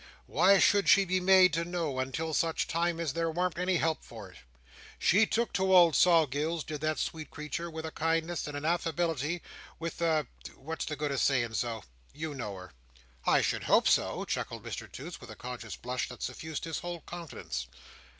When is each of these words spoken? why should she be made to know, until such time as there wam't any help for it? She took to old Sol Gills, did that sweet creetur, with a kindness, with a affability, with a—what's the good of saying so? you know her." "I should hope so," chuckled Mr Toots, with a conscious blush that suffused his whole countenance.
why 0.25 0.57
should 0.57 0.89
she 0.89 1.05
be 1.05 1.19
made 1.19 1.53
to 1.53 1.63
know, 1.63 1.99
until 1.99 2.33
such 2.33 2.67
time 2.67 2.99
as 2.99 3.13
there 3.13 3.29
wam't 3.29 3.59
any 3.59 3.75
help 3.77 4.03
for 4.03 4.31
it? 4.31 4.37
She 4.97 5.27
took 5.27 5.53
to 5.53 5.75
old 5.75 5.95
Sol 5.95 6.25
Gills, 6.25 6.63
did 6.63 6.81
that 6.81 6.97
sweet 6.97 7.29
creetur, 7.29 7.69
with 7.69 7.85
a 7.85 7.91
kindness, 7.91 8.47
with 8.47 8.55
a 8.55 8.67
affability, 8.67 9.43
with 9.77 10.01
a—what's 10.01 10.85
the 10.85 10.95
good 10.95 11.11
of 11.11 11.19
saying 11.21 11.53
so? 11.53 11.83
you 12.15 12.33
know 12.33 12.55
her." 12.55 12.71
"I 13.27 13.41
should 13.41 13.65
hope 13.65 13.87
so," 13.87 14.25
chuckled 14.25 14.63
Mr 14.63 14.91
Toots, 14.91 15.21
with 15.21 15.29
a 15.29 15.35
conscious 15.35 15.75
blush 15.75 16.09
that 16.09 16.23
suffused 16.23 16.63
his 16.65 16.79
whole 16.79 17.01
countenance. 17.05 17.67